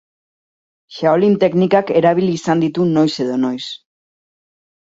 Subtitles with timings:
[0.95, 3.63] Shaolin teknikak erabili izan ditu noiz edo noiz.